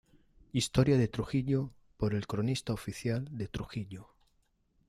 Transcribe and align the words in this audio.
Historia 0.51 0.97
de 0.97 1.07
Trujillo, 1.07 1.75
por 1.97 2.15
el 2.15 2.25
Cronista 2.25 2.73
oficial 2.73 3.27
de 3.37 3.47
Trujillo. 3.47 4.07